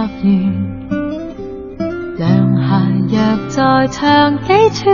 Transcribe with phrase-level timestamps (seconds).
[0.00, 0.30] 校园，
[2.16, 2.68] 凉夏
[3.10, 3.12] 若
[3.48, 4.88] 再长几寸，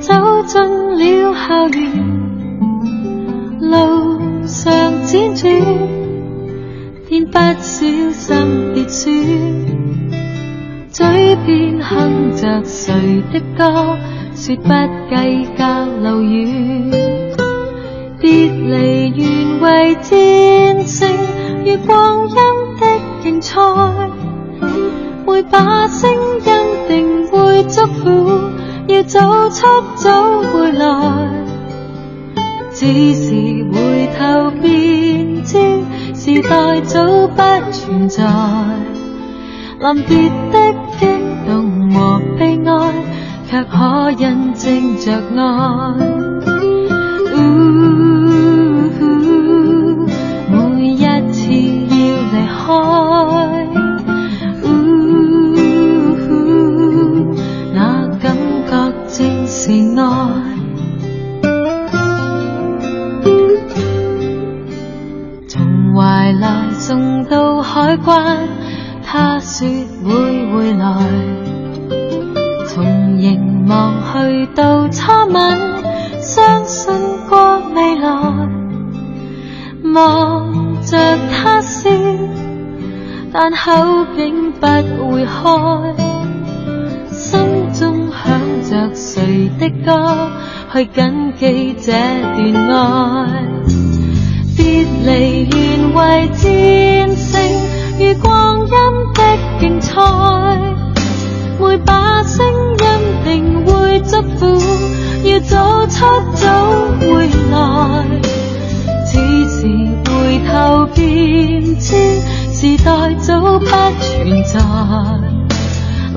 [0.00, 0.14] 走
[0.46, 0.62] 进
[0.98, 1.82] 了校园，
[3.60, 4.72] 路上
[5.04, 5.44] 辗转，
[7.06, 9.12] 偏不小心跌损，
[10.88, 13.98] 嘴边哼着谁的歌，
[14.34, 14.70] 说不
[15.10, 15.23] 介。
[40.02, 41.06] 别的激
[41.46, 42.92] 动和悲哀
[43.46, 46.34] 却可印证着爱。
[50.50, 51.44] 每一次
[51.94, 52.64] 要离开
[57.74, 58.36] 那感
[58.68, 58.72] 觉
[59.08, 60.02] 正是爱。
[65.48, 68.53] 从怀来送到海关
[70.84, 70.90] 来，
[72.66, 75.58] 从凝望去到初吻，
[76.20, 76.92] 相信
[77.26, 78.10] 过未来，
[79.94, 81.88] 望着他笑，
[83.32, 85.94] 但口竟不会开，
[87.10, 87.40] 心
[87.72, 90.28] 中响着谁的歌，
[90.70, 93.42] 去谨记这段爱，
[94.54, 97.40] 别离原为战胜，
[97.98, 98.33] 如果。
[105.54, 106.04] 早出
[106.34, 106.48] 早
[106.98, 107.54] 回来，
[109.06, 109.12] 只
[109.48, 109.60] 是
[110.04, 110.10] 回
[110.50, 111.94] 头便知
[112.52, 114.58] 时代早不存在。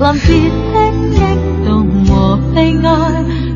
[0.00, 0.28] 临别
[0.72, 0.76] 的
[1.12, 1.16] 激
[1.64, 1.68] 动
[2.06, 2.88] 和悲哀，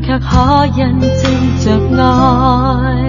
[0.05, 1.19] 却可印证
[1.59, 3.02] 着爱。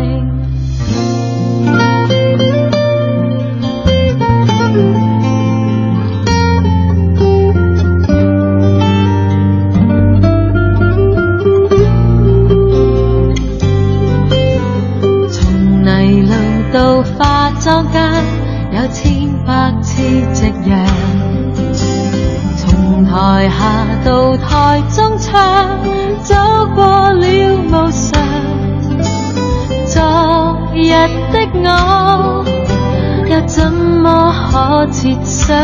[35.04, 35.54] 设想，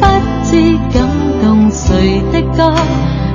[0.00, 0.06] 不
[0.44, 1.06] 知感
[1.42, 2.74] 动谁的歌，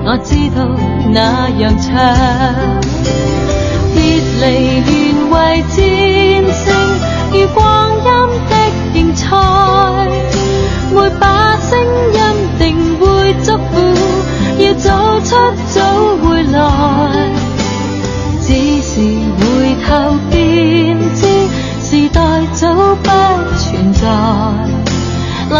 [0.05, 0.67] 我知道
[1.11, 2.80] 那样唱。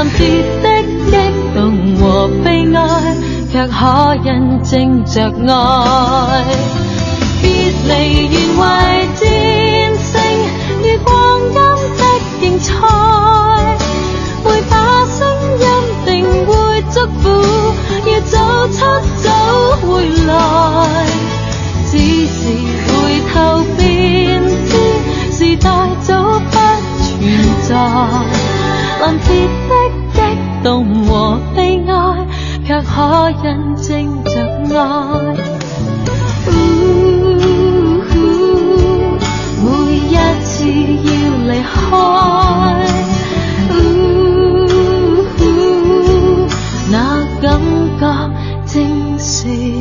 [0.03, 0.81] 临别的
[1.11, 1.11] 激
[1.53, 3.15] 动和悲哀
[3.51, 6.43] 却可印证着爱
[7.39, 8.63] 别离原为
[9.15, 9.21] 战
[9.99, 10.11] 胜
[10.81, 11.53] 如光阴
[11.97, 12.01] 的
[12.39, 12.71] 竞赛
[14.43, 15.19] 每把声
[15.59, 15.65] 音
[16.05, 16.09] 定
[16.47, 17.23] 会祝福
[18.09, 18.37] 要走
[18.69, 18.79] 出
[19.21, 19.27] 早
[19.85, 21.05] 回来
[21.91, 22.39] 只是
[22.87, 24.71] 回头便知
[25.31, 25.69] 时代
[26.01, 26.57] 早不
[27.03, 27.09] 存
[27.67, 28.60] 在
[29.01, 29.73] 蓝色的
[30.13, 30.19] 激
[30.63, 30.69] 动
[31.05, 31.91] 和悲哀，
[32.63, 34.31] 却可印证着
[34.77, 34.79] 爱。
[36.45, 36.49] 呜，
[39.65, 39.65] 每
[39.97, 40.07] 一
[40.43, 40.49] 次
[41.07, 41.09] 要
[41.47, 41.73] 离开，
[43.71, 45.41] 呜，
[46.91, 46.95] 那
[47.41, 47.43] 感
[47.99, 48.01] 觉
[48.67, 48.71] 正
[49.17, 49.80] 是。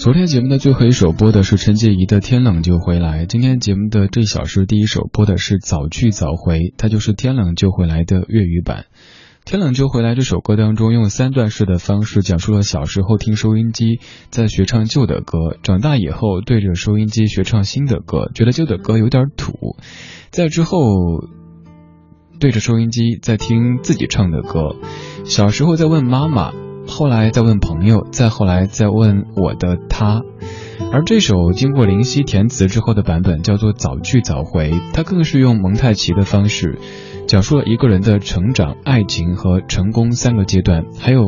[0.00, 8.86] 昨天节目的最后一首播的是陈洁仪的《天冷就回来》，今天节目的这小时第一首播的是《早去早回》，它就是《天冷就回来》的粤语版。
[9.44, 14.00] 《天冷就回来》这首歌当中，用三段式的方式讲述了小时候听收音机
[14.30, 19.76] 在学唱旧的歌，长大以后对着收音机学唱新的歌，觉得旧的歌有点土，
[20.30, 20.78] 在之后
[22.38, 24.76] 对着收音机在听自己唱的歌，
[25.26, 26.54] 小时候在问妈妈
[26.86, 30.22] 后来再问朋友，再后来再问我的他。
[30.92, 36.78] 而这首经过林夕填词之后的版本叫做《早去早回》，它更是用蒙太奇的方式。
[37.26, 41.22] 讲述了一个人的成长、爱情和成功三个阶段，还有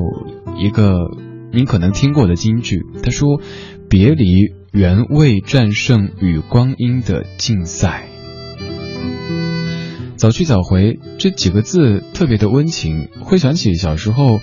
[0.59, 0.95] 一个
[1.53, 3.41] 您可能听过的金句，他说
[3.89, 8.07] ：“别离原为战胜与光阴的竞赛。”
[10.17, 14.41] 早去早回这几个字特别的温情，会想起小时候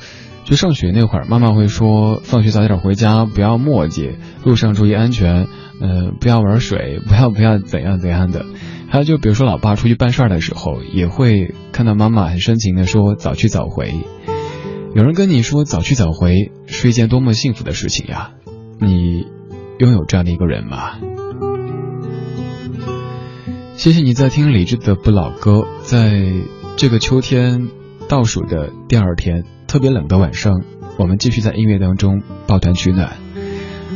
[0.50, 5.46] 去上学那会儿，妈妈会说：“放学早点回家，不要磨叽，路上注意安全，
[5.80, 8.48] 呃，不要玩水，不要不要怎样怎样的。”
[8.90, 13.94] 还有就比如说，老爸出去办事儿的时候，也会看到妈妈很深情的说“早去早回”。
[14.96, 18.32] 有人跟你说“早去早回”是一件多么幸福的事情呀！
[18.80, 19.28] 你
[19.78, 20.98] 拥有这样的一个人吗？
[23.76, 26.24] 谢谢你在听李志的不老歌，在
[26.76, 27.70] 这个秋天
[28.08, 30.64] 倒数的第二天，特别冷的晚上，
[30.98, 33.18] 我们继续在音乐当中抱团取暖。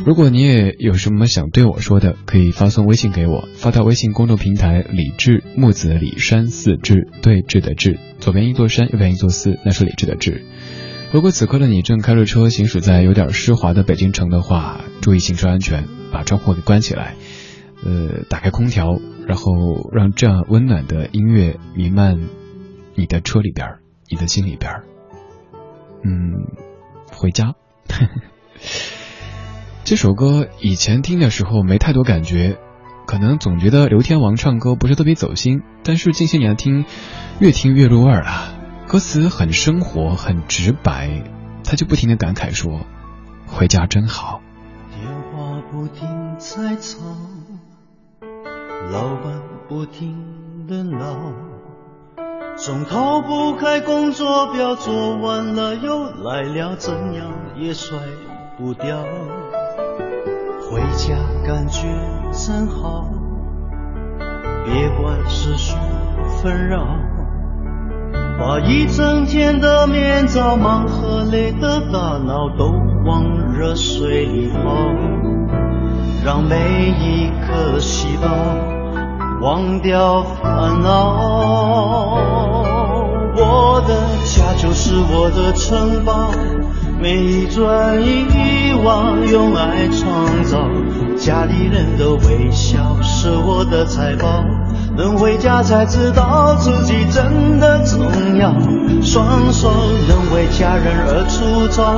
[0.06, 10.44] 如果你也有什么想对我说的，可以发送微信给我，发到微信公众平台“李志木子李山寺志对峙的志”，左边一座山，右边一座寺，那是李志的志。
[11.10, 17.16] 如果此刻的你正开着车行驶在有点湿滑的北京城的话，注意行车安全，把窗户给关起来，
[17.84, 22.28] 呃，打开空调，然后让这样温暖的音乐弥漫
[22.94, 23.78] 你的车里边，
[24.08, 24.70] 你的心里边。
[26.04, 26.46] 嗯，
[27.12, 27.54] 回家。
[29.84, 32.58] 这首歌以前听的时候没太多感觉，
[33.06, 35.62] 可能总觉得刘天王唱歌不是特别走心。
[35.82, 36.84] 但是近些年听，
[37.40, 38.54] 越听越入味了。
[38.86, 41.24] 歌词很生活，很直白，
[41.64, 42.86] 他就不停的感慨说
[43.46, 44.40] ：“回家真好。”
[44.94, 46.98] 电话不停在吵，
[48.92, 51.32] 老板不停的闹，
[52.56, 57.98] 总逃不开工作表，做完了又来了，怎样也甩
[58.56, 59.02] 不掉。
[60.62, 61.88] 回家感觉
[62.30, 63.10] 真好，
[64.64, 65.76] 别管世俗
[66.40, 66.86] 纷扰，
[68.38, 72.72] 把一整天的面罩、忙和累的大脑都
[73.04, 74.60] 往热水里泡，
[76.24, 76.56] 让每
[77.00, 78.28] 一颗细胞
[79.40, 82.33] 忘掉烦恼。
[83.36, 83.94] 我的
[84.24, 86.30] 家就是我的城堡。
[87.00, 90.58] 每一砖一瓦，用爱创造，
[91.18, 94.44] 家里人的微笑是我的财宝。
[94.96, 98.54] 能回家才知道自己真的重要，
[99.02, 99.70] 双手
[100.08, 101.96] 能为家人而粗糙，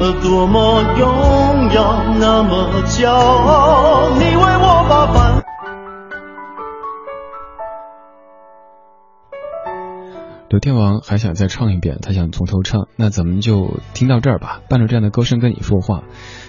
[0.00, 4.10] 而多么荣耀，那么骄傲。
[4.16, 5.43] 你为我把饭。
[10.54, 14.60] 刘天王还想再唱一遍，他想从头唱，那咱们就听到这儿吧。
[14.70, 16.04] 伴着这样的歌声跟你说话。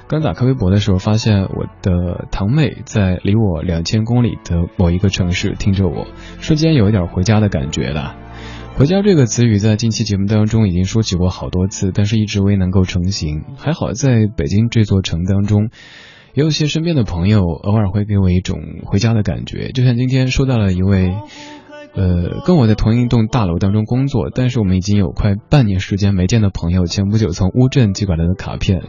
[0.07, 6.05] 刚打开微博的时候，发现我的堂妹在离我两千公里的某一个城市听着我，
[6.39, 8.15] 瞬间有一点回家的感觉了。
[8.75, 13.41] 回家这个词语在近期节目当中已经说起过好多次，但是一直未能够成型。
[13.57, 15.71] 还好在北京这座城当中，
[16.35, 19.71] 也有些身边的朋友偶尔会给我一种回家的感觉。
[19.71, 21.12] 就像今天收到了一位。
[21.95, 28.81] 呃，跟我在同一栋大楼当中工作，但是我们已经有快半年时间没见的朋友，前不久从乌镇寄过来的卡片，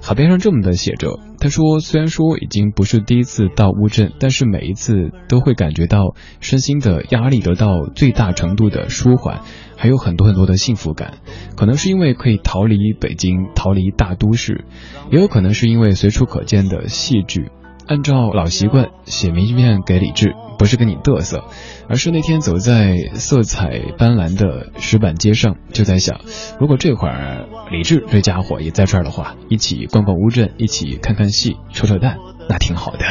[0.00, 9.42] 卡片上这么的写着：他说，虽然说已经不是第一次到乌镇，但是每一次都会感觉到身心的压力得到最大程度的舒缓，
[9.76, 11.18] 还有很多很多的幸福感。
[11.56, 14.64] 可能是因为可以逃离北京，逃离大都市，
[15.10, 17.50] 也有可能是因为随处可见的戏剧。
[17.86, 21.44] 按照老习惯，写明信片给李志，不是跟你嘚瑟。
[21.88, 26.20] 而是那天走在色彩斑斓的石板街上，就在想，
[26.58, 32.16] 如果这会儿李志这家伙也在这儿的话，一起逛逛乌镇，一起看看戏，扯扯淡，
[32.48, 33.04] 那挺好的。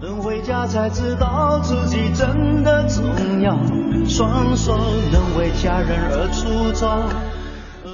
[0.00, 3.56] 等回家才知道自己真的重要，
[4.06, 4.76] 双手
[5.12, 7.02] 能为家人而粗糙。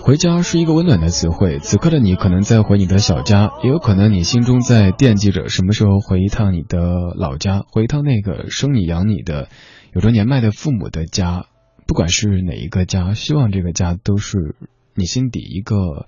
[0.08, 6.80] 回家是一个温暖的词汇，此刻的你可能在回你的小家，也有可能你心中在惦记着什么时候回一趟你的
[7.14, 9.50] 老家，回一趟那个生你养你的。
[9.92, 11.44] 有着年迈的父母的家，
[11.86, 14.56] 不管是哪一个家，希望这个家都是
[14.94, 16.06] 你心底一个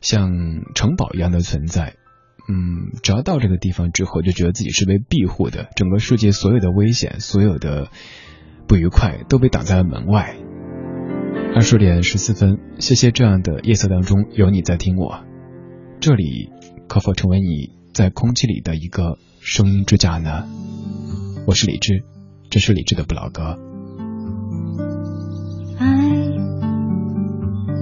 [0.00, 0.30] 像
[0.76, 1.94] 城堡一样的存在。
[2.48, 7.88] 嗯，只要到这个地方之后，就觉得自己是被庇护的，整个世界所有的危险、所有的
[8.68, 10.36] 不愉快都被挡在了门外。
[11.54, 15.20] 二十点十四分，谢谢这样的夜色当中有你在听我，
[16.00, 16.50] 这里
[16.86, 20.44] 可否成为你在空气里的一个声音支架呢？
[21.46, 22.04] 我是李志，
[22.50, 23.58] 这是李志的不老歌。
[25.78, 25.86] 爱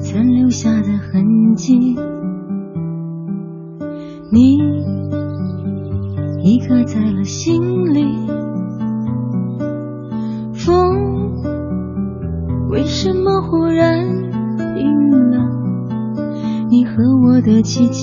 [0.02, 1.96] 曾留下的痕迹，
[4.32, 4.58] 你
[6.44, 8.43] 已刻在了心里。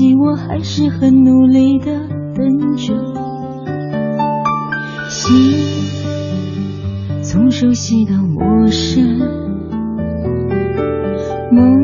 [0.01, 1.85] 你，我还是很努力的
[2.33, 2.91] 等着。
[5.07, 5.35] 心
[7.21, 9.19] 从熟悉到陌生，
[11.51, 11.83] 梦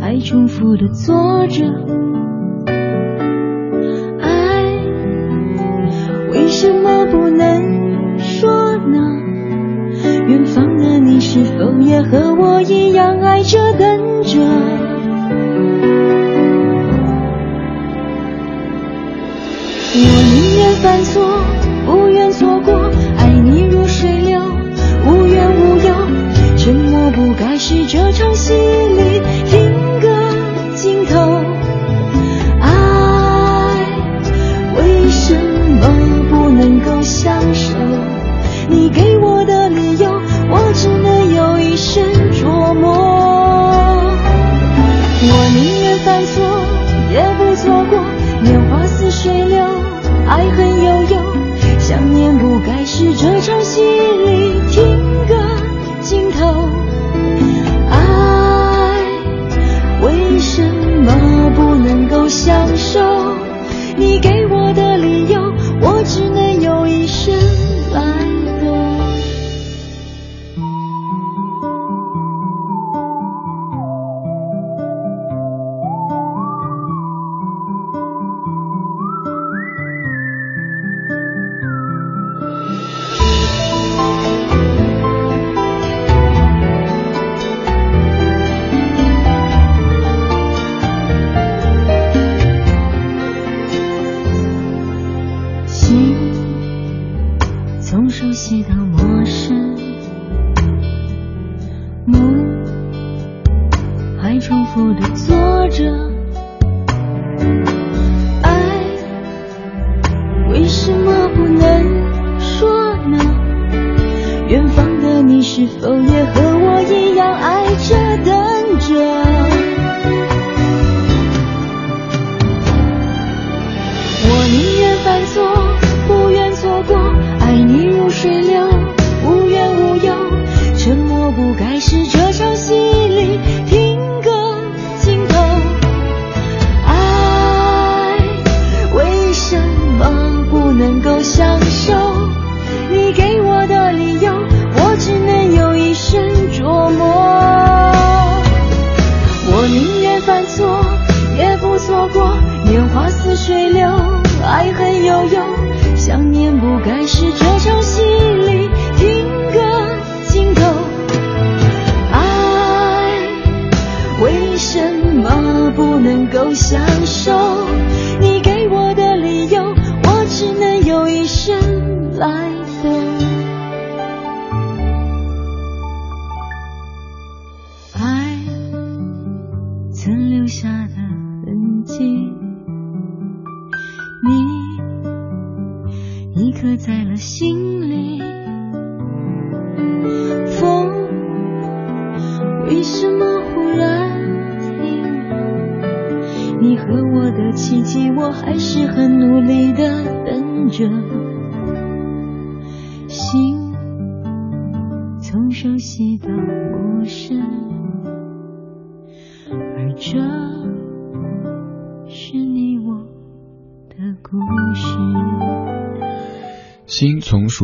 [0.00, 1.97] 还重复的做着。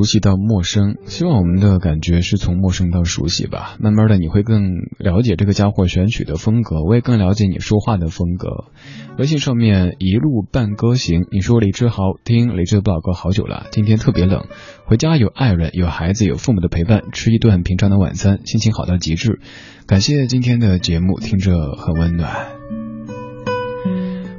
[0.04, 3.78] 熟悉到陌生，希望我们的感觉是从陌生到熟悉吧。
[3.80, 8.66] 慢慢的，你会更了解这个家伙选曲的风格，我也更了解你说话的风格。
[9.16, 14.44] 微信上面一路伴歌行，你说李志豪听李志的不老歌好久了，今天特别冷，
[14.84, 19.40] 回家有爱人、有孩子、有父母的陪伴，吃一顿平常的晚餐，心情好到极致。
[19.86, 22.53] 感谢今天的节目，听着很温暖。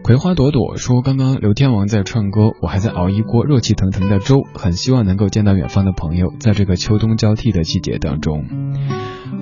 [0.06, 8.46] 葵花朵朵说：“刚刚刘天王在唱歌，我还在熬一锅热气腾腾的粥，很希望能够见到远方的朋友，在这个秋冬交替的季节当中。”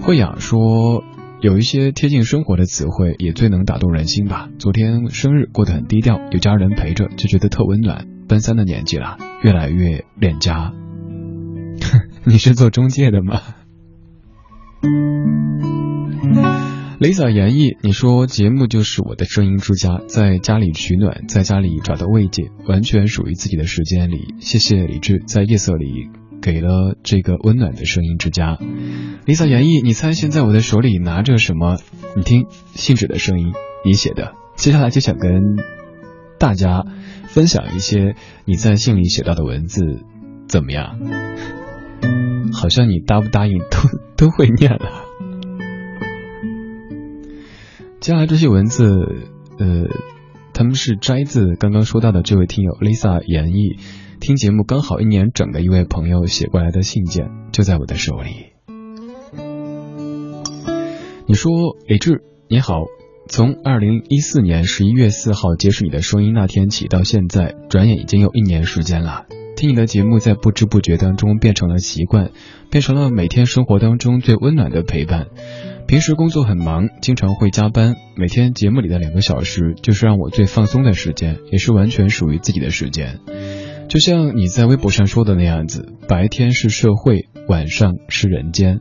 [0.01, 1.03] 慧雅说
[1.43, 4.48] ：“有一些贴近生活的词汇，也最能打动人心吧。
[4.58, 8.08] 昨天生日过得很低调，有家人陪着，就觉得特温暖。
[8.29, 10.72] 奔三的年纪了，越来越恋家。
[12.24, 13.41] 你是做中介的吗？”
[17.03, 24.36] Lisa 演绎，你说节目就是我的声音之家，在家里取暖，在家里找到慰藉，完全属于自己的时间里。
[24.39, 26.07] 谢谢李志在夜色里
[26.41, 28.57] 给了这个温暖的声音之家。
[29.25, 31.75] Lisa 演绎，你猜现在我的手里拿着什么？
[32.15, 33.51] 你听信纸的声音，
[33.83, 34.36] 你写的。
[34.55, 35.57] 接下来就想跟
[36.39, 36.86] 大家
[37.25, 39.81] 分享一些你在信里写到的文字，
[40.48, 40.98] 怎么样？
[42.53, 45.02] 好像你答不答应都都会念了。
[48.03, 48.83] 接下来这些文字，
[49.60, 49.86] 呃，
[50.53, 53.79] 他们是摘自刚刚说到的这位听友 Lisa 演绎
[54.19, 58.48] 听节目刚好一年整的一位朋友写过来的信件，就在我的手里。
[61.27, 61.53] 你说
[61.88, 62.74] 李志你好，
[63.29, 69.27] 从二零一四年十一月四号结识你的声音那天起到现在，转眼已经有一年时间了。
[69.55, 72.31] 听你的节目在不知不觉当中变成了习惯，
[72.69, 75.27] 变成了每天生活当中最温暖的陪伴。
[75.88, 77.95] 平时工作很忙，经常会加班。
[78.15, 83.19] 每天节目里的两个小时，就是让我最放松的时间，也是完全属于自己的时间。
[83.89, 88.79] 就像你在微博上说的那样子，白天是社会，晚上是人间。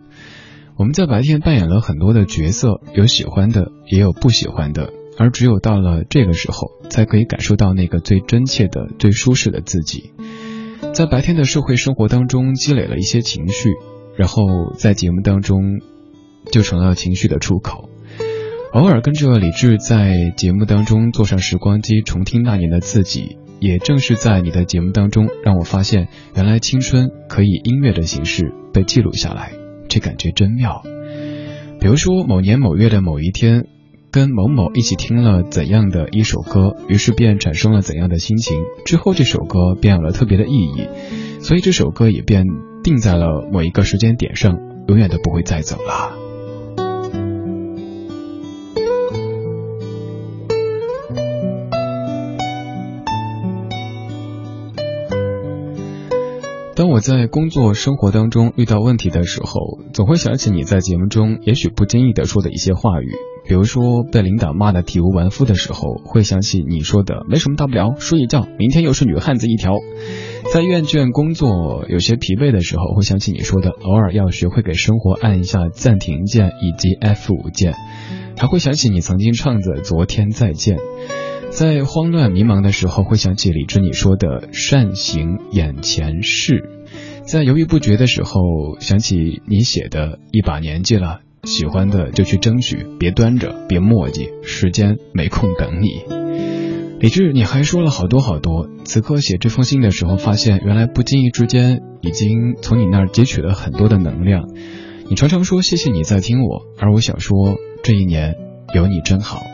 [0.76, 10.12] 我们在白天扮演了很多的角色，有喜欢的，也有不喜欢的，而只有到了这个时候，才可以感受到那个最真切的、最舒适的自己。
[10.92, 13.70] 在白天的社会生活当中积累了一些情绪，
[14.16, 14.44] 然后
[14.76, 15.80] 在节目当中。
[16.50, 17.88] 就成了情绪的出口。
[18.72, 23.38] 偶尔跟着李志在节目当中坐上时光机，重听那年的自己。
[23.60, 29.52] 也正是在你的节目当中，让我发现原来青春可以音乐的形式被记录下来，
[29.88, 30.82] 这感觉真妙。
[31.78, 33.68] 比如说某年某月的某一天，
[34.12, 40.86] 跟某某一起听了怎样的一首歌，于是便产生了怎样的心情，之后这首歌便有了特别的意义，
[41.40, 42.44] 所以这首歌也便
[42.84, 46.21] 定在了某一个时间点上，永远都不会再走了。
[56.82, 63.12] 当我在工作生活当中遇到问题的时候，总会想起你在节目中也许不经意的说的一些话语，
[63.46, 69.74] 比如说被领导骂的体无完肤的时候，会想起你说的没什么大不了，睡一觉，明天又是女汉子一条。
[70.52, 77.76] 在厌倦工作有些疲惫的时候，会想起你说的偶尔要学会给生活按一下暂停键以及 F 五键，
[78.36, 80.78] 还会想起你曾经唱的昨天再见。
[81.52, 86.56] 在慌乱迷茫的时候，会想起李志你说的善行眼前事；
[87.26, 88.40] 在犹豫不决的时候，
[88.80, 96.02] 想起你写的一把年纪了，喜欢的就去争取，别端着，别磨叽，时间没空等你。
[97.00, 98.70] 李志，你还说了好多好多。
[98.84, 104.48] 此刻写这封信的时候，发现原来不经意之间已经从你那儿汲取了很多的能量。
[105.10, 108.36] 你常常说谢谢你在听我，而我想说这一年
[108.74, 109.51] 有你真好。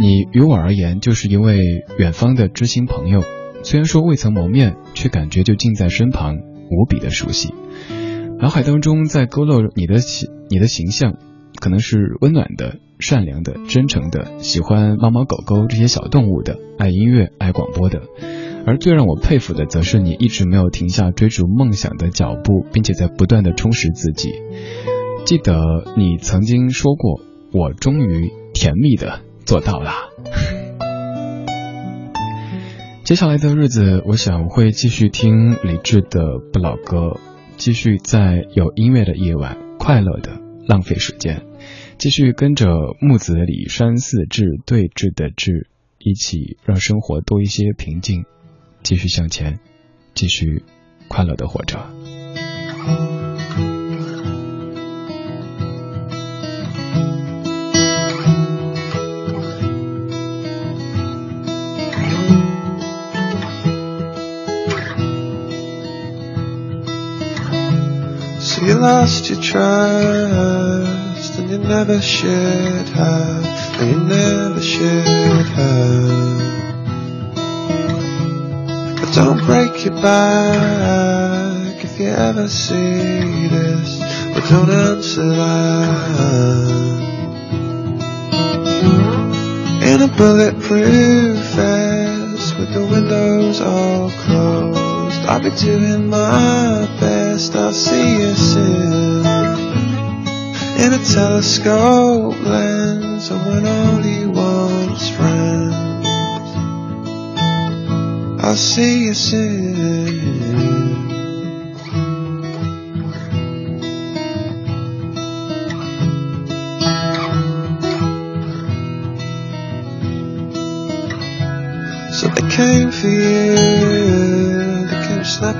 [0.00, 1.60] 你于我而言就是一位
[1.98, 3.22] 远方的知心朋友，
[3.62, 7.54] 虽然说未曾谋面，却感觉就近在身旁，无比的熟悉。
[8.40, 11.16] 脑海当中在勾勒你的形，你的形象，
[11.60, 18.02] 可能是温暖的、善良的、真诚的，喜欢猫猫狗狗这些小动物的，爱音乐、爱广播的。
[18.66, 24.32] 而最让我佩服的，则是你一直没有停下追逐梦想的脚步，并且在不断的充实自己。
[25.24, 25.54] 记得
[25.96, 27.20] 你曾经说过，
[27.52, 29.20] 我终于甜蜜的。
[29.44, 29.92] 做到了。
[33.04, 37.20] 接下来的日子，我想会继续听李志的不老歌，
[37.58, 41.42] 继续在有音乐的夜晚快乐的浪费时间，
[41.98, 42.66] 继续跟着
[43.00, 48.24] 木子李山寺志对峙的志，一起让生活多一些平静，
[48.82, 49.60] 继续向前，
[50.14, 50.64] 继续
[51.06, 51.78] 快乐的活着。
[68.84, 76.42] lost your trust, and you never should have, and you never should have.
[79.00, 84.00] But don't break your back if you ever see this,
[84.34, 86.84] but don't answer that.
[89.90, 96.93] In a bulletproof vest with the windows all closed, I'll be doing my
[97.34, 97.56] best.
[97.56, 99.26] I'll see you soon.
[100.84, 103.66] In a telescope lens, and when
[104.26, 105.74] want is friends.
[108.44, 110.23] I'll see you soon.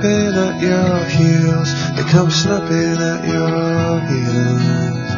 [0.05, 1.69] Snapping at your heels.
[1.95, 5.09] They come snapping at your heels.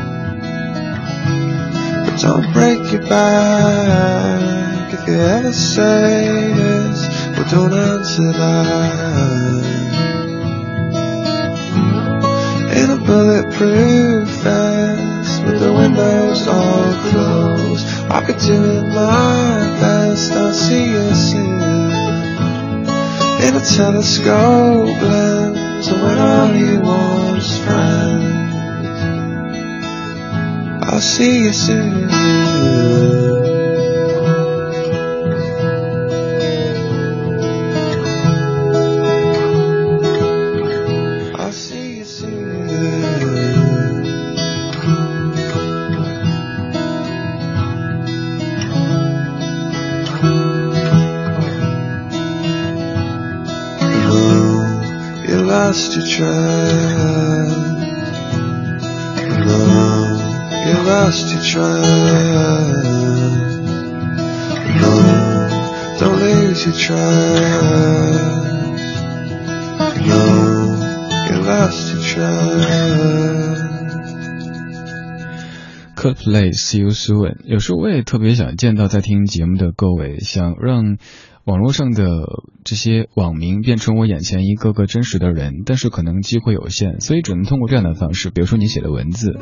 [2.06, 7.28] But don't break your back if you ever say this.
[7.36, 9.64] But don't answer that.
[12.78, 17.88] In a bulletproof vest with the windows all closed.
[18.10, 20.32] I'll be doing my best.
[20.32, 21.57] I'll see you soon.
[23.40, 29.02] In a telescope lens, and when all you want is friends.
[30.84, 33.27] I'll see you soon.
[56.18, 57.54] Trust.
[60.66, 62.84] You lost your trust.
[64.82, 64.92] No,
[66.00, 68.28] don't lose your trust.
[70.06, 72.66] You lost your trust.
[75.96, 77.38] Coldplay See You Soon。
[77.46, 80.98] 有时候我也特别想见到在听节目的各位，想让
[81.48, 82.04] 网络上的
[82.66, 89.40] 这些网民变成我眼前一个个真实的人，但是可能机会有限，所以只能通过这样的方式，比如说你写的文字。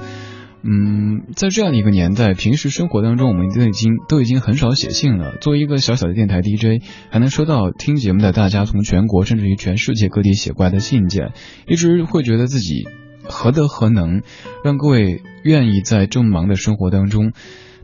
[0.61, 5.35] 嗯，在这样的一个年代，平时生活当中，我们都已经都已经很少写信了。
[5.41, 11.33] 作为一个小小的电台 DJ，还能收到听节目的大家从全国甚至于全世界各地写过来的信件，
[11.67, 12.83] 一直会觉得自己
[13.23, 14.21] 何德何能，
[14.63, 17.33] 让各位愿意在这么忙的生活当中，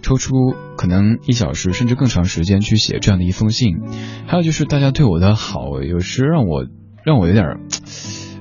[0.01, 0.33] 抽出
[0.77, 3.79] 可能一小时甚至更长时间去写这样的一封信。
[4.27, 6.65] 还有就是大家对我的好，有时让我
[7.05, 7.59] 让我有点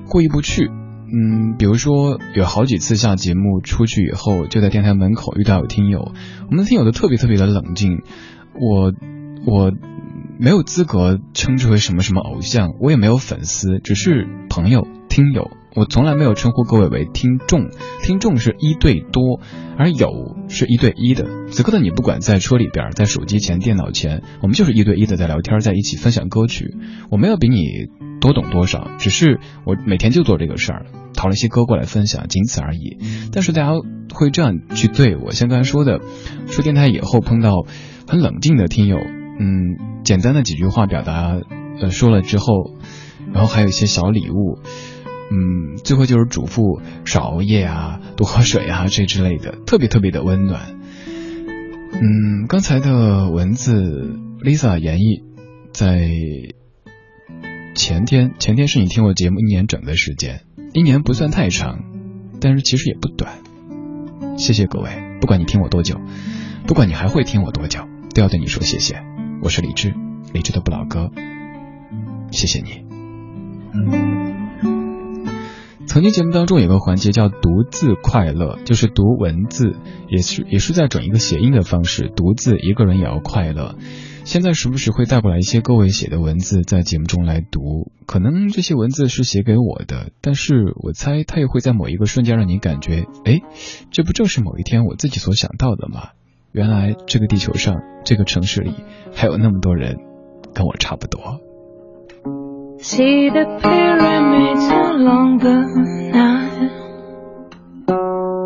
[0.09, 0.69] 过意不去。
[1.13, 6.13] 嗯，比如说有好几次下节目出去以后，就在电台门口遇到有听友，
[6.47, 7.99] 我们的听友都特别特别的冷静，
[8.53, 8.93] 我
[9.45, 9.73] 我
[10.39, 17.69] 没有资格称之为什么什么偶像，我也没有粉丝，只是朋友听友，我从来没有称呼各位为听众，
[18.03, 19.39] 听众是一对多，
[19.77, 21.25] 而有是一对一的。
[21.49, 26.75] 此刻的你，不管在车里边，在手机前、电脑前，我们就是一对一的在聊天，在一起分享歌曲。
[27.09, 27.87] 我没有比你
[28.19, 32.97] 多懂多少，只是我每天就做这个事儿，淘了一些歌过来分享，仅此而已。
[33.31, 33.71] 但是大家
[34.13, 36.01] 会这样去对我，像刚才说的，
[36.47, 37.65] 出电台以后碰到
[38.09, 41.37] 很冷静的听友，嗯，简单的几句话表达，
[41.79, 42.75] 呃，说了之后，
[43.31, 44.59] 然后还有一些小礼物。
[45.33, 50.77] 嗯，最后就是嘱咐少熬夜啊，多喝水啊， 这之类的，特别特别的温暖。
[51.93, 55.23] 嗯，刚才的文字，Lisa 演绎
[55.71, 56.09] 在
[57.75, 60.41] 前天，前天是你听我节目一年整的时间，
[60.73, 61.79] 一年不算太长，
[62.41, 63.39] 但是其实也不短。
[64.37, 64.89] 谢谢各位，
[65.21, 65.99] 不管你听我多久，
[66.67, 69.01] 不管你还会听我多久，都要对你说谢谢。
[69.41, 69.93] 我是李志，
[70.33, 71.09] 李志的不老歌，
[72.31, 74.20] 谢谢你。
[75.91, 79.75] 曾经节目当中有个环节叫独自快乐，就是读文字，
[80.07, 83.75] 也是也是在整一个谐音的方式，独自一个人也要快乐。
[84.23, 93.41] 现在时不时会带过来一些各位写的文字，在节目中来读，可能这些文字是写给我的，但是我猜它也会在某一个瞬间让你感觉，哎，
[93.91, 96.11] 这不正是某一天我自己所想到的吗？
[96.53, 97.75] 原来这个地球上，
[98.05, 98.75] 这个城市里，
[99.13, 99.97] 还有那么多人
[100.53, 101.41] 跟我差不多。
[102.83, 105.53] See the pyramids along the
[106.17, 106.69] Nile.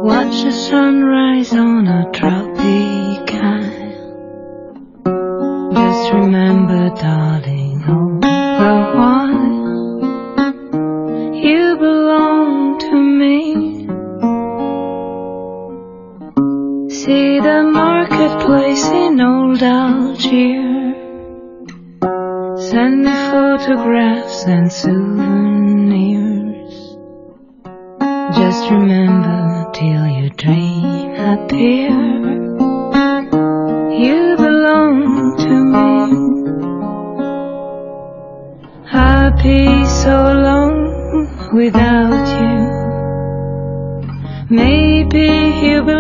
[0.04, 3.93] Watch the sunrise on a tropic isle.
[5.74, 8.19] Just remember, darling, all
[8.60, 9.45] the while
[11.34, 13.88] you belong to me.
[16.89, 20.75] See the marketplace in old Algiers.
[22.76, 26.74] Send me photographs and souvenirs.
[28.36, 31.96] Just remember till your dream appear.
[34.04, 35.90] You belong to me.
[38.92, 39.68] Happy
[40.04, 40.16] so
[40.48, 40.76] long.
[41.54, 42.58] without you.
[44.50, 45.28] Maybe
[45.60, 45.94] he'll be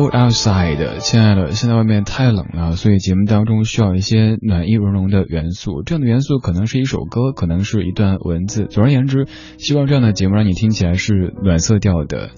[0.00, 0.98] cold outside。
[1.00, 5.82] 亲爱的，现在外面太冷了，所以节目当中需要一些暖意融融的元素。
[5.84, 8.66] 这样的元素可能是一首歌，可能是一段文字。
[8.70, 9.26] 总而言之，
[9.58, 12.30] 希望这样的节目让你听起来是暖色调的。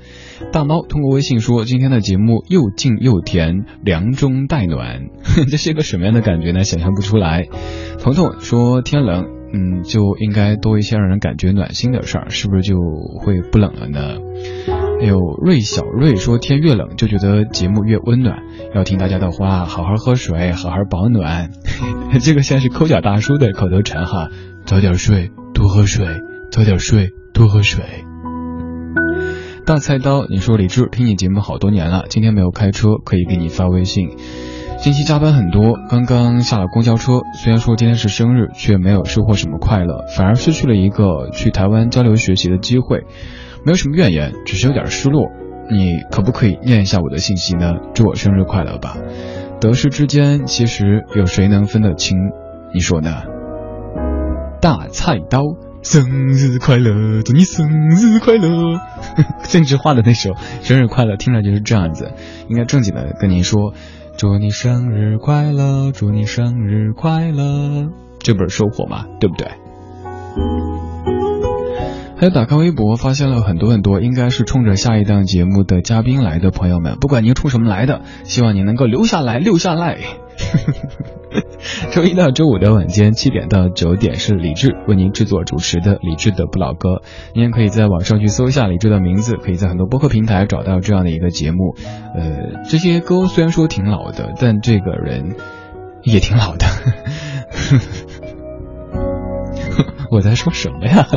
[0.53, 5.03] 大猫通过微信说，今天的节目又静又甜，凉中带暖，
[5.49, 6.65] 这是一个什么样的感觉呢？
[6.65, 7.47] 想象不出来。
[8.01, 12.77] 彤彤说，天冷，嗯，就应该多一些让人感觉暖心的事儿，是不是就
[13.21, 14.19] 会不冷了呢？
[15.03, 18.39] 还有瑞小瑞说，天越冷就觉得节目越温暖，
[18.73, 21.51] 要听大家的话，好好喝水，好好保暖。
[22.23, 24.29] 这个像是抠脚大叔的口头禅哈，
[24.65, 26.07] 早点睡，多喝水，
[26.53, 27.83] 早点睡，多喝水。
[29.67, 34.09] 大菜刀，你说李志，听你节目好多年了，今天没有开车，可以给你发微信。
[34.79, 37.23] 近期加班很多，刚刚下了公交车。
[37.43, 43.03] 虽然说今天是生日，却没有收获什么快乐，反而失去了一个去台湾交流学习的机会。
[43.65, 45.31] 没有什么怨言，只是有点失落。
[45.71, 47.75] 你可不可以念一下我的信息呢？
[47.95, 48.97] 祝我生日快乐吧！
[49.61, 52.19] 得失之间，其实有谁能分得清？
[52.75, 53.23] 你说呢？
[54.61, 55.43] 大菜刀，
[55.83, 58.81] 生日快乐，祝你生日快乐。
[59.49, 62.13] 郑智化的那首生日快乐，听着就是这样子。
[62.49, 63.73] 应该正经的跟您说，
[64.17, 69.07] 祝你生日快乐，祝你生日快乐，这不是收获吗？
[69.21, 69.49] 对不对？
[72.23, 79.99] 还有打开微博发现了很多很多，应该是冲着下一档节目的嘉宾来的朋友们，不管您冲什么来的，希望您能够留下来，留下来。
[81.91, 87.03] 周一到周五的晚间七点到九点是李志为您制作主持的李志的不老歌，
[87.35, 91.75] 您也可以在网上去搜一下李志的名字，可以在很多播客平台找到这样的一个节目。
[92.15, 95.35] 呃，这些歌虽然说挺老的，但这个人
[96.05, 96.67] 也挺老的。
[100.13, 101.09] 我在说什么呀？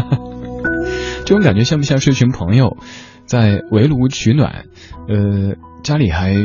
[1.26, 2.78] 这种感觉像不像是一群朋友
[3.26, 4.66] 在围炉取暖？
[5.10, 6.36] 呃，家里还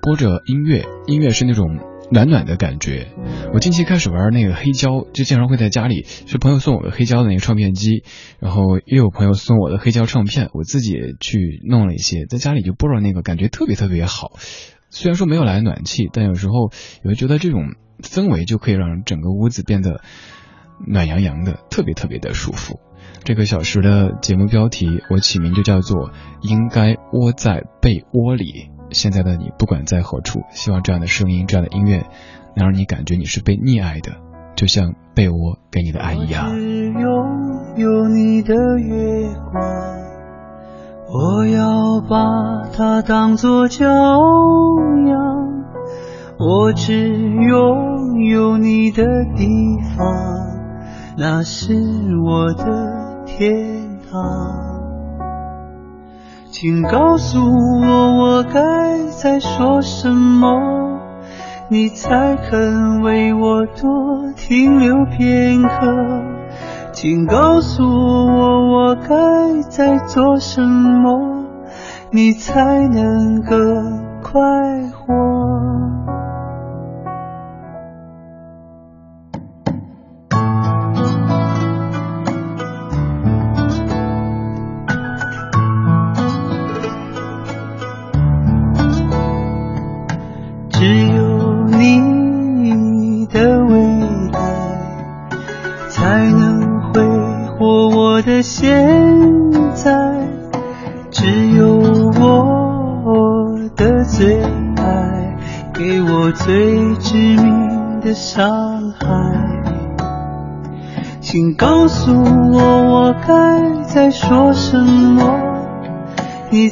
[0.00, 3.08] 播着音乐，音乐是那种暖暖的感觉。
[3.52, 8.04] 我近期开始玩那个黑胶，就经常会在家里，是朋友送我的黑胶的那个唱片机，
[8.38, 14.38] 然后又有朋友送我的黑胶唱片，我自己去弄了一些，在家里就播着那个，感觉特别特别好。
[14.88, 16.70] 虽然说没有来暖气，但有时候
[17.02, 20.00] 也会觉得这种氛围就可以让整个屋子变得
[20.86, 22.78] 暖洋洋的，特别特别的舒服。
[23.24, 26.10] 这个小时的节目标题我起名就叫做
[26.42, 28.70] “应该窝在被窝里”。
[28.90, 32.04] 现在的你不管在何处，希望这样的声音、这样的音乐，
[32.56, 34.12] 能让你感觉你是被溺爱的，
[34.56, 36.50] 就像被窝给你的爱一样。
[36.50, 37.02] 拥
[37.76, 39.62] 有你的月光，
[41.08, 43.86] 我要把它当作骄
[45.08, 45.52] 阳。
[46.38, 49.04] 我只拥有你的
[49.36, 49.46] 地
[49.96, 50.04] 方，
[51.16, 51.72] 那是
[52.26, 53.01] 我的
[53.36, 54.20] 天堂。
[56.50, 61.00] 请告诉我，我该再说什么，
[61.68, 65.70] 你才肯为我多停留片刻？
[66.92, 71.44] 请告诉我，我该再做什么，
[72.10, 74.40] 你才能更快
[74.90, 76.21] 活？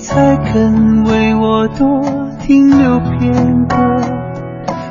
[0.00, 2.02] 才肯为我多
[2.40, 3.76] 停留片刻？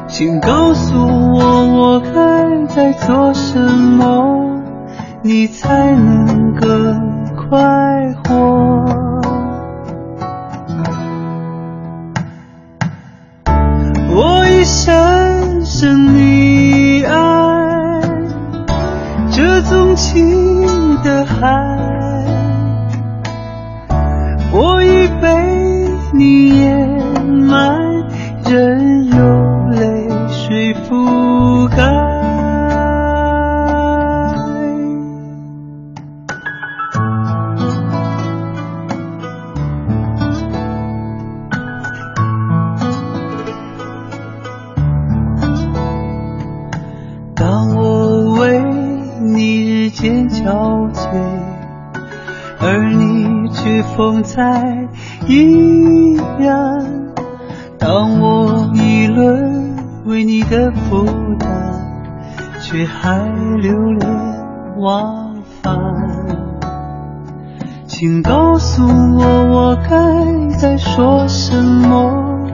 [0.08, 0.98] 请告诉
[1.34, 4.62] 我，我该再做什么，
[5.22, 8.86] 你才能更快活？
[14.12, 18.02] 我已深深溺爱
[19.32, 21.79] 这纵情的海，
[54.00, 54.88] 风采
[55.28, 56.56] 依然。
[57.78, 61.06] 当我议论为你的负
[61.38, 61.50] 担，
[62.62, 63.20] 却还
[63.58, 64.10] 流连
[64.78, 65.78] 忘返。
[67.88, 72.48] 请告诉我，我该再说什么，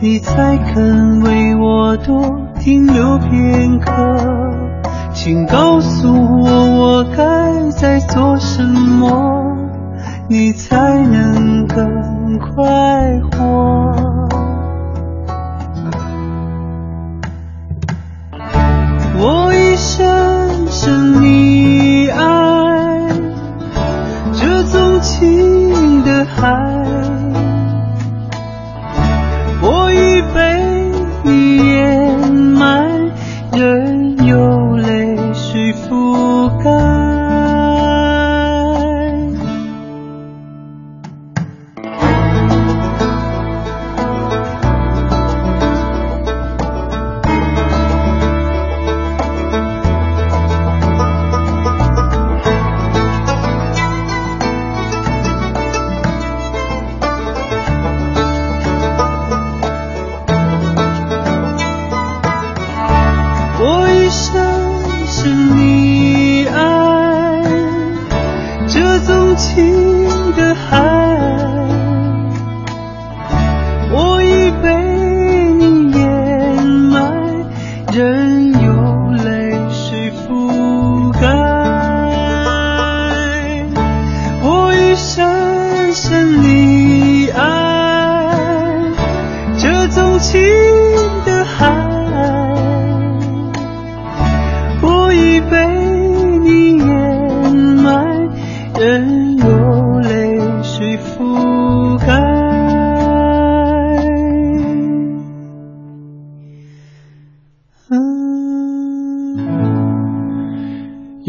[0.00, 3.92] 你才肯为我多停留片刻？
[5.12, 9.49] 请告诉我，我该再做什么，
[10.32, 10.76] 你才
[11.08, 13.69] 能更快活？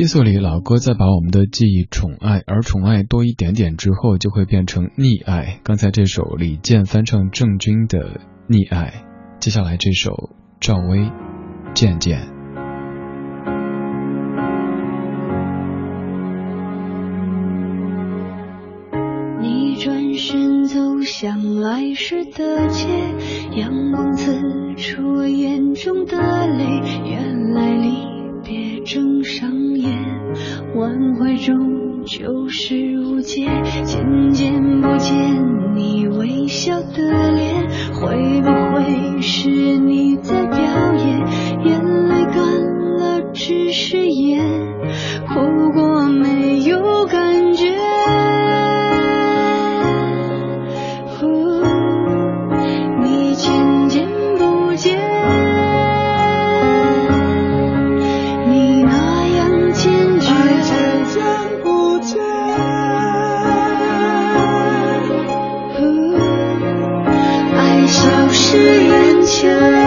[0.01, 5.59] 夜色里，老歌在把我们的记忆宠爱，而宠爱多一点点之后，就会变成溺爱。
[5.61, 7.99] 刚才这首李健翻唱郑钧的
[8.49, 9.03] 《溺爱》，
[9.39, 11.01] 接下来这首赵薇
[11.75, 12.19] 《渐渐》。
[19.39, 22.87] 你转身走向来时的街，
[23.55, 24.33] 阳光刺
[24.77, 26.81] 出我眼中的泪。
[27.05, 28.19] 原来离
[28.51, 29.93] 别正上演，
[30.75, 33.47] 挽回终究是无解。
[33.85, 35.15] 渐渐不见
[35.73, 40.59] 你微笑的脸，会不会是你在表
[40.95, 41.25] 演？
[41.63, 42.43] 眼泪干
[42.97, 44.43] 了只是眼，
[45.29, 46.00] 哭过
[69.43, 69.80] 眼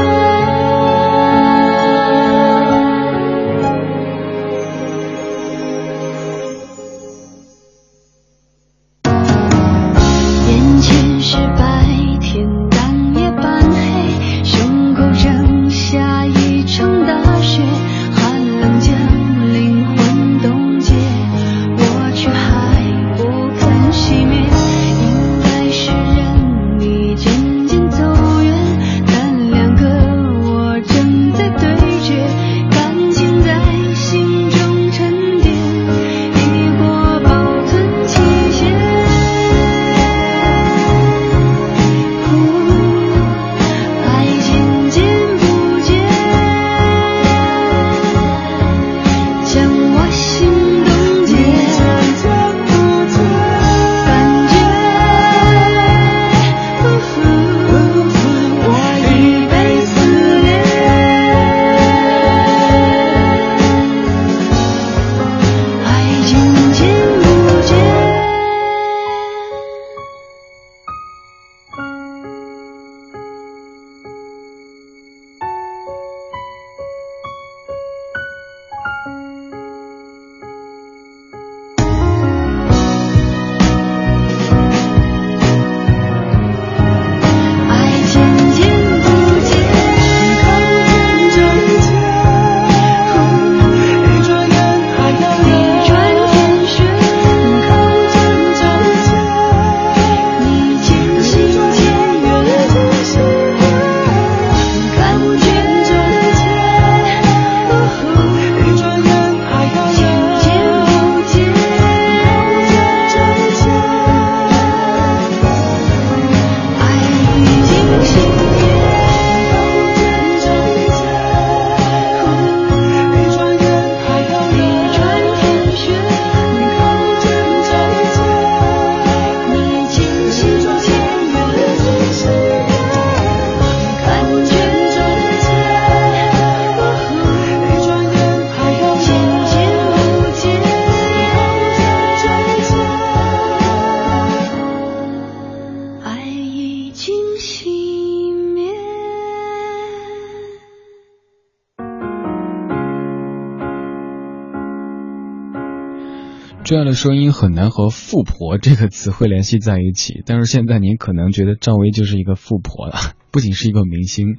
[156.75, 162.95] 这样的声音很难和“富婆”这个词汇联系在一起，但是现在您可能觉得赵薇就是一个富婆了，
[163.31, 164.39] 不仅是一个明星。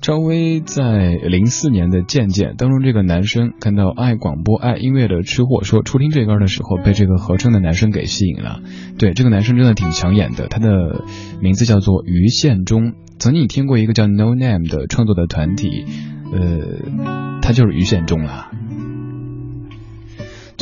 [0.00, 8.62] 赵薇在零四年的《渐渐》当中，这个男生看到爱广播、爱音乐的吃货说初听这歌的时候，被这个合唱的男生给吸引了。
[8.96, 11.04] 对，这个男生真的挺抢眼的，他的
[11.42, 12.94] 名字叫做于宪忠。
[13.18, 15.84] 曾经听过一个叫 No Name 的创作的团体，
[16.32, 18.50] 呃，他就是于宪忠啦。
[18.50, 18.65] 这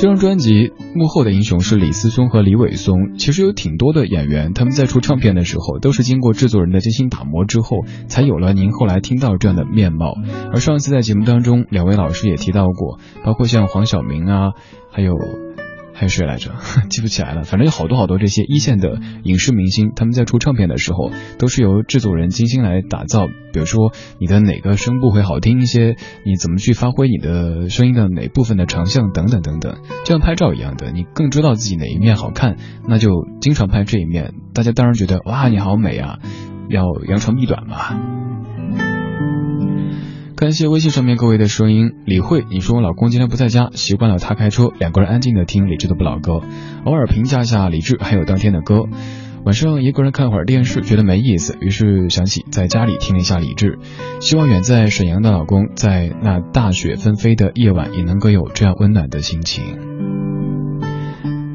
[0.04, 3.16] 这张专辑幕后的英雄是李思松和李伟松。
[3.16, 10.14] 其实有挺多的演员，他们在出唱片的时候，都是经过制作人的精心打磨之后，才有了您后来听到这样的面貌。
[10.52, 14.50] 而上次在节目当中，两位老师也提到过，包括像黄晓明啊，
[14.90, 15.14] 还有。
[15.94, 16.50] 还有谁来着？
[16.90, 17.44] 记不起来了。
[17.44, 23.26] 反正有好多好多这些一线的影视明星，他们在出唱片的时候，都是由制作人精心来打造。
[23.52, 32.56] 比如说你的哪个声部会好听一些，你怎么去发挥你的声音的哪部分的长项等等等等，就像拍照一样的，你更知道自己哪一面好看，
[32.88, 34.34] 那就经常拍这一面。
[34.52, 36.18] 大家当然觉得哇，你好美啊，
[36.68, 38.33] 要扬长避短嘛。
[40.36, 46.40] 感谢微信上面各位的声音，李慧，你说我老公今天不在家，习惯了他开车，两个人安静的听李志的不老歌，
[46.84, 48.82] 偶尔评价一下李志，还有当天的歌。
[49.44, 53.78] 晚上一个人看会儿电视，觉得没意思，于是想起在家里听了一下李志，
[54.20, 59.64] 希望远在沈阳的老公在那大雪纷飞的夜晚也能够有这样温暖的心情。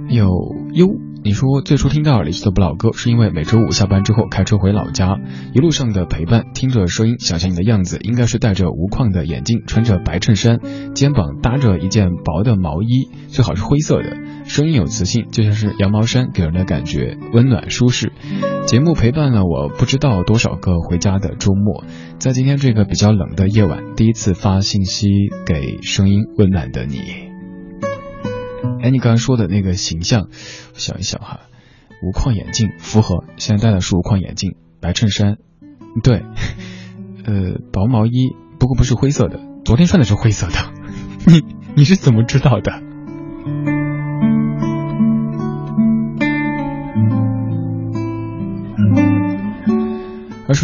[0.08, 1.09] 有忧。
[1.22, 5.18] 你说最初听到李志的不老歌，是因为每周五下班之后开车回老家，
[5.54, 10.60] 一路上的陪伴，听着声音，想象你的样子，应该是戴着无框的眼镜，穿着白衬衫，
[10.96, 18.14] 肩膀搭着一件薄的毛衣，最好是灰色的，声音有磁性，就像是羊毛衫，给人的感觉温暖舒适。
[18.66, 21.84] 节目陪伴了我不知道多少个回家的周末，
[22.18, 25.10] 在今天这个比较冷的夜晚，第一次发信息
[25.46, 27.29] 给声音温暖的你。
[28.82, 30.30] 哎，你刚刚说的那个形象，
[30.74, 31.42] 我想一想哈，
[32.02, 35.38] 无框眼镜符合，现在戴的是无框眼镜，白衬衫，
[36.04, 36.24] 对，
[37.26, 40.54] 呃，薄毛衣，不过不是灰色的，昨天穿的是灰色的，
[41.28, 41.44] 你
[41.76, 42.89] 你是怎么知道的？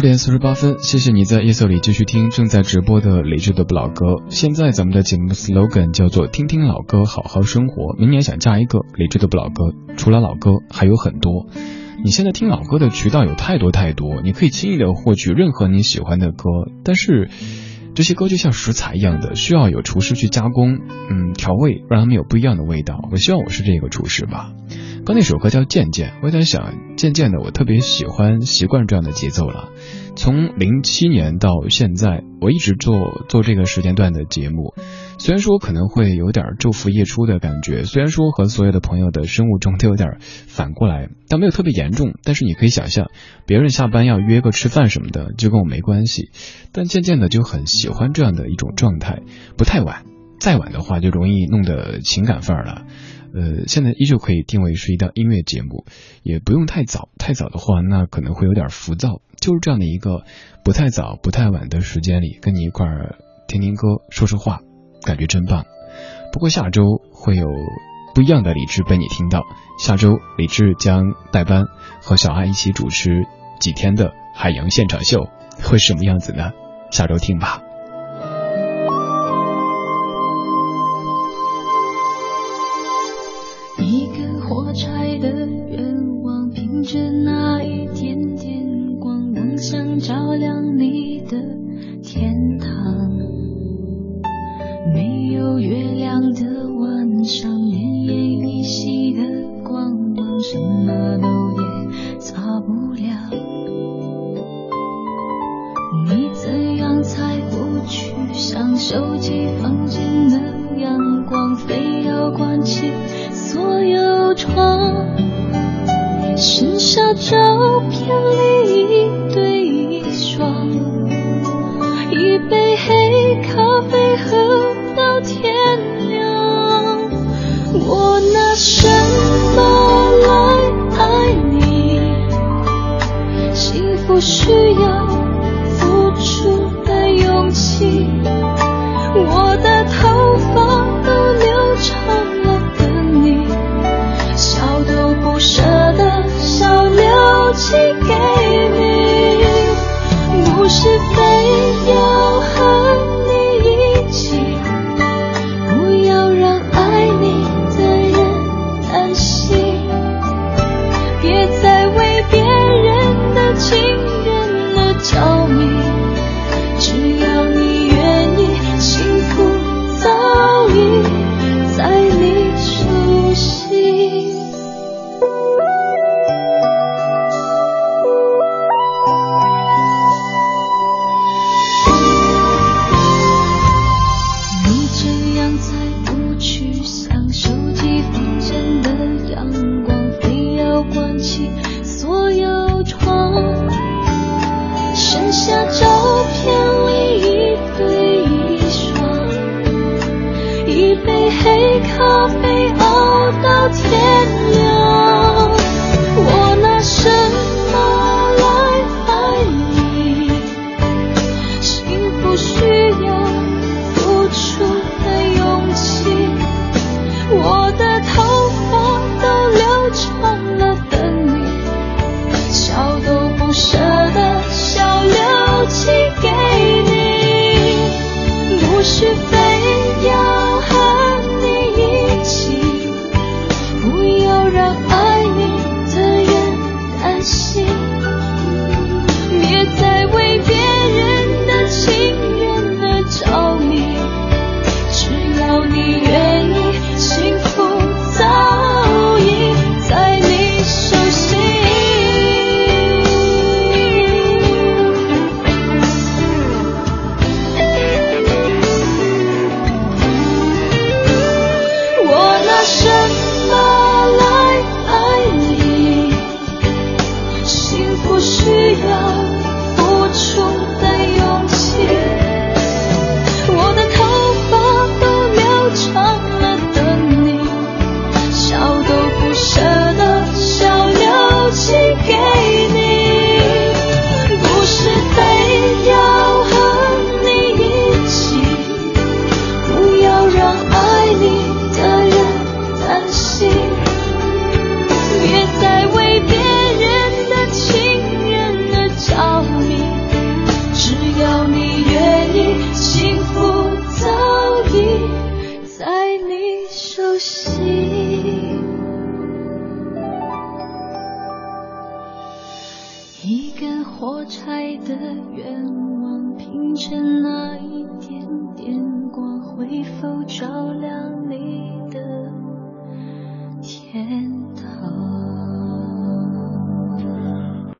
[0.06, 4.22] 点四十八分，谢谢你在夜色里继续听正在直播的理智的不老歌。
[4.28, 7.96] 现在咱们的节目 slogan 叫做“听听老歌，好好生活”。
[7.98, 11.48] 明年想加一个理智的不老歌，除了老歌还有很多。
[12.04, 16.50] 你现在听老歌的渠道有太多太多，你可以轻易的获取任何你喜欢的歌，
[16.84, 17.28] 但是
[17.96, 20.78] 这些歌就像食材一样的，需要有厨师去加工，
[21.10, 23.08] 嗯，调味，让他们有不一样的味道。
[23.10, 24.52] 我希望我是这个厨师吧。
[25.06, 29.68] 刚那首歌叫《渐渐》，我在想，渐渐的，我特别喜欢习惯这样的节奏了。
[30.16, 34.74] 从零七年到现在，我一直做做这个时间段的节目。
[35.18, 42.14] 虽然说可能会有点昼伏夜出的感觉，虽然说和所有的朋友的生物钟都有点反过来，但没有特别严重。
[42.24, 43.08] 但是你可以想象，
[43.46, 46.30] 别人下班要约个吃饭什么的，就跟我没关系。
[46.72, 49.20] 但渐渐的就很喜欢这样的一种状态，
[49.56, 50.02] 不太晚，
[50.40, 52.82] 再晚的话就容易弄得情感范儿了。
[53.36, 55.84] 呃，现在依旧可以定位是一档音乐节目，
[56.22, 59.20] 也不用太早，太早的话那可能会有点浮躁。
[59.38, 60.24] 就是这样的一个
[60.64, 64.60] 不太早、不太晚的时间里，跟你一块儿听听歌、说说话，
[65.02, 65.66] 感觉真棒。
[66.32, 66.82] 不过下周
[67.12, 67.46] 会有
[68.14, 69.42] 不一样的李智被你听到，
[69.78, 71.66] 下周李智将代班
[72.00, 73.26] 和小爱一起主持
[73.60, 75.28] 几天的海洋现场秀，
[75.62, 76.52] 会什么样子呢？
[76.90, 77.65] 下周听吧。